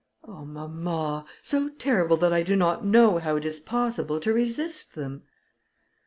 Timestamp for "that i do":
2.17-2.55